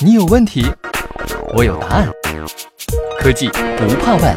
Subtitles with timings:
[0.00, 0.64] 你有问题，
[1.54, 2.08] 我有答案。
[3.18, 4.36] 科技不怕问。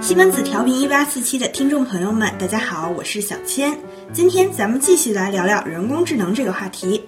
[0.00, 3.76] 西门子调频一八四七的听众朋友们，大家好，我是小千。
[4.12, 7.04] 今天咱们继续来聊聊人工智能这个话题。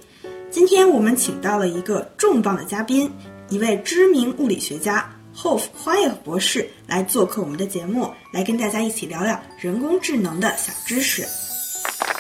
[0.51, 3.09] 今天我们请到了一个重磅的嘉宾，
[3.49, 11.25] 一位知名物理学家 Hof 花叶博士来做客我们的节目，来跟大家一起聊聊人工智能的小知识。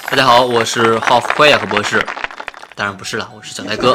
[0.09, 2.00] 大家好，我是 Hof 花叶博士。
[2.80, 3.95] 当然不是了，我是小戴哥。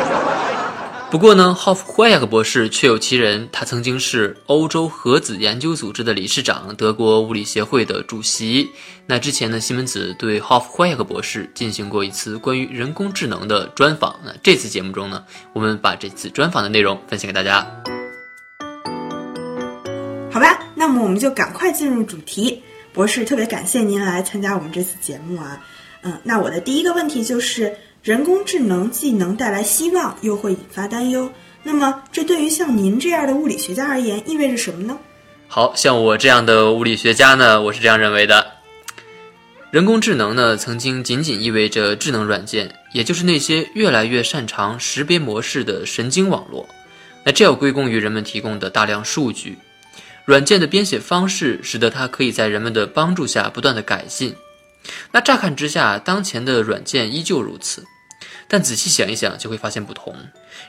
[1.10, 8.70] 不过呢，Hof 花叶博士确有其人，他曾经是欧洲核子研究组织的理事长，德国物理协会的主席。
[9.08, 14.20] 那之前呢，西门子对 Hof 花叶博士进行过一次关于人工智能的专访。
[14.24, 15.24] 那这次节目中呢，
[15.54, 17.66] 我们把这次专访的内容分享给大家。
[20.32, 22.62] 好吧，那么我们就赶快进入主题。
[22.94, 25.60] 博士，特别感谢您来参加我们这次节目啊。
[26.04, 27.76] 嗯，那我的第一个问题就是。
[28.06, 31.28] 人工智能既能带来希望，又会引发担忧。
[31.64, 34.96] 那么，这对于像您这样的物理学家而言，意味着什么呢？
[35.48, 38.46] 好像我这样的物理学家呢，我是这样认为的：
[39.72, 46.70] 人工智能呢，曾经仅仅意味着智能软件，也就是那些越来越擅长识别模式的神经网络。
[47.24, 49.58] 那这要归功于人们提供的大量数据。
[50.26, 54.36] 软件的编写方式，使得它可以在人们的帮助下不断的改进。
[55.12, 57.84] 那乍看之下，当前的软件依旧如此。
[58.48, 60.16] 但仔细想一想，就会发现不同。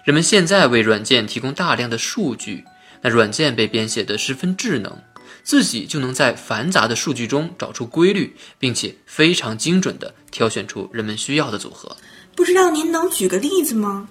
[0.05, 2.65] 人们现在为软件提供大量的数据，
[3.03, 4.99] 那软件被编写得十分智能，
[5.43, 11.97] 自己就能在繁杂的数据中找出规律，并且非常精准地挑选出人们需要的组合。
[12.35, 14.09] 不知道您能举个例子吗？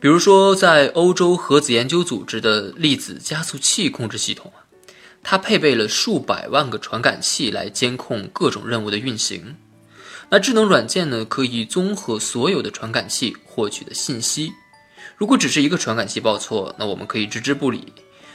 [0.00, 4.62] 比如说，在欧洲核子研究组织的粒子加速器控制系统啊，
[5.24, 9.56] 它配备了数百万个传感器来监控各种任务的运行。
[10.30, 14.52] 那智能软件呢，可以综合所有的传感器获取的信息。
[15.16, 17.80] 如果只是一个传感器报错，那我们可以置之不理；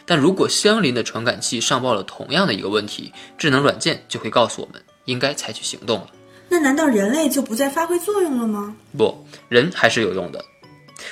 [0.05, 6.09] 但如果相邻的传感器上报了同样的一个问题，智能软件就会告诉我们应该采取行动了。
[6.49, 8.75] 那难道人类就不再发挥作用了吗？
[8.97, 10.43] 不，人还是有用的，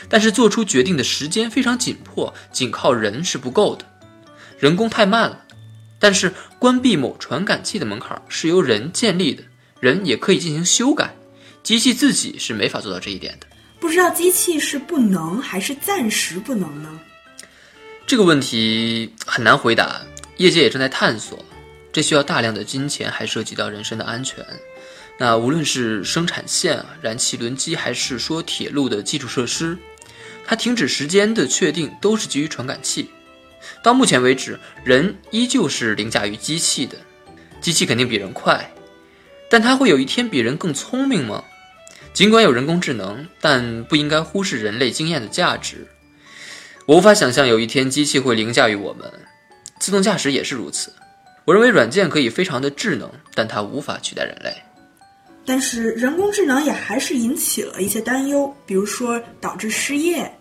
[0.09, 3.86] 但是做出决定的时间非常紧迫，仅靠人是不够的，
[4.58, 5.46] 人工太慢了。
[6.00, 9.44] 但是关闭某传感器的门槛是由人建立的。
[9.81, 11.14] 人也可以进行修改，
[11.64, 13.47] 机器自己是没法做到这一点的。
[13.80, 17.00] 不知道机器是不能还是暂时不能呢？
[18.06, 20.02] 这个问题很难回答，
[20.38, 21.44] 业界也正在探索。
[21.91, 24.46] 这需要大量的金钱，还涉及到人身的安全。
[25.18, 29.78] 那无论是生产线啊、燃气轮机，还是说铁路的基础设施，
[30.46, 33.09] 它停止时间的确定都是基于传感器。
[33.84, 36.97] 到目前为止，人依旧是凌驾于机器的，
[37.59, 38.72] 机器肯定比人快。
[39.51, 41.44] 但它会有一天比人更聪明吗？
[42.13, 45.85] 尽管有人工智能，但不应该忽视人类经验的价值。
[46.85, 49.11] 我无法想象有一天机器会凌驾于我们，
[49.78, 50.94] 自动驾驶也是如此。
[51.44, 54.56] 我认为软件可以非常的智能，但它无法取代人类。
[55.45, 60.31] 但是人工智能也还是引起了一些担忧，比如说导致失业。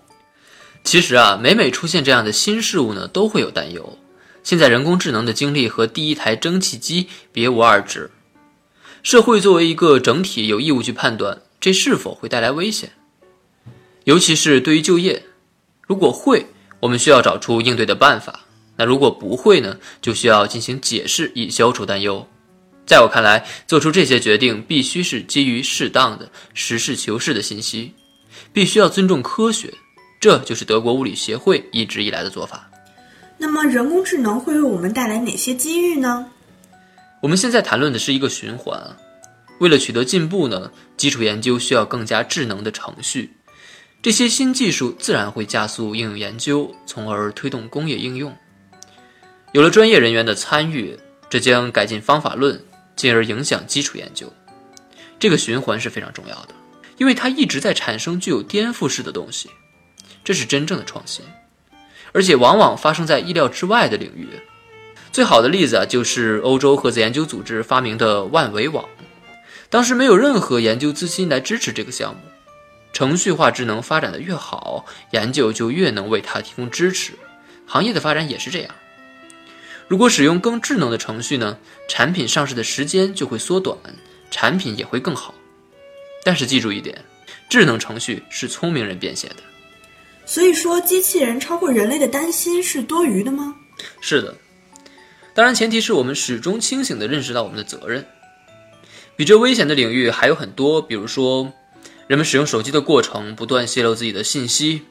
[0.85, 3.99] 其实啊，每每出现这样的新事物呢，都会有担忧。
[4.45, 8.09] 现在人工智能的经历和第一台蒸汽机别无二致。
[9.03, 12.93] 社会作为一个整体，有义务去判断这是否会带来危险，
[14.05, 15.25] 尤其是对于就业。
[15.87, 16.47] 如果会，
[16.81, 18.33] 我们需要找出应对的办法；
[18.77, 22.27] 那如果不会呢，就需要进行解释以消除担忧。
[22.87, 27.95] 在我看来，做出这些决定必须是基于适当的、实事求是的信息，
[28.53, 29.73] 必须要尊重科学。
[30.21, 32.71] 这就是德国物理协会一直以来的做法。
[33.39, 36.27] 那么，人工智能会为我们带来哪些机遇呢？
[37.21, 38.97] 我们现在谈论的是一个循环。
[39.59, 43.31] 为了取得进步呢，基础研究需要更加智能的程序，
[44.01, 48.35] 这些新技术自然会加速应用研究，从而推动工业应用。
[49.53, 50.99] 有了专业人员的参与，
[51.29, 52.59] 这将改进方法论，
[52.97, 54.33] 进而影响基础研究。
[55.19, 56.55] 这个循环是非常重要的，
[56.97, 59.51] 因为它一直在产生具有颠覆式的东西，
[60.25, 61.23] 这是真正的创新，
[62.13, 64.27] 而且往往发生在意料之外的领域。
[65.13, 68.89] 最好的例子啊，就是欧洲核子研究组织发明的万维网。
[69.69, 72.21] 当时没有任何研究资金来支持这个项目。
[72.93, 77.13] 程序化智能发展的越好，研究就越能为它提供支持。
[77.67, 78.75] 行业的发展也是这样。
[79.87, 81.59] 如果使用更智能的程序呢，
[81.89, 83.77] 产品上市的时间就会缩短，
[84.31, 85.35] 产品也会更好。
[86.25, 87.05] 但是记住一点，
[87.49, 89.37] 智能程序是聪明人编写的。
[90.27, 93.55] 所以说，机器人超过人类的担心是多余的吗？
[94.01, 94.33] 是的。
[95.33, 98.05] 当然，前提是我们始终清醒地认识到我们的责任。
[99.17, 101.53] 比这危险的领域还有很多，比如说，
[102.07, 104.83] 人们使用手机的过程不断泄露自己的信息，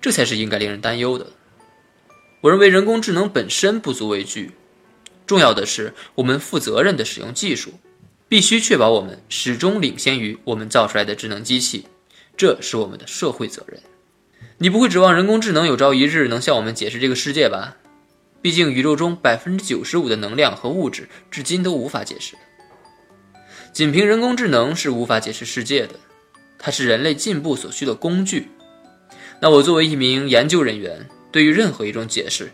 [0.00, 1.26] 这才是应该令人担忧的。
[2.40, 4.52] 我认为人工智能本身不足为惧，
[5.26, 7.74] 重要的是我们负责任的使用技术，
[8.28, 11.86] 必须确保我们始终领先于我们造出来的智能机器，
[12.36, 13.80] 这是我们的社会责任。
[14.58, 17.76] 你不会指望人工智能有朝一日能向我们解释这个世界吧？
[18.42, 22.34] 毕竟宇宙中百分之九十五的能量和物质至今都无法解释，
[23.72, 25.94] 仅凭人工智能是无法解释世界的，
[26.58, 28.48] 它是人类进步所需的工具。
[29.40, 31.08] 那我作为一名研究人员。
[31.32, 32.52] 对于任何一种解释，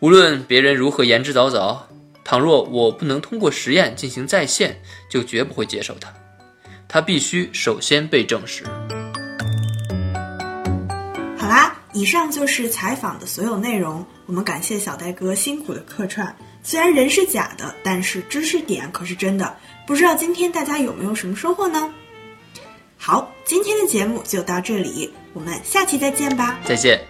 [0.00, 1.78] 无论别人如何言之凿凿，
[2.22, 6.12] 倘若我不能通过实验进行再现，就绝不会接受它。
[6.86, 8.64] 它必须首先被证实。
[11.92, 14.04] 以上就是采访的所有内容。
[14.26, 16.34] 我们感谢小戴哥辛苦的客串。
[16.62, 19.56] 虽然人是假的，但是知识点可是真的。
[19.86, 21.92] 不知道今天大家有没有什么收获呢？
[22.96, 26.58] 好，今天的节目就到这里，我们下期再见吧。
[26.64, 27.00] 再见。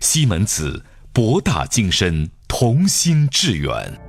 [0.00, 4.05] 西门子，博大精深，同心致远。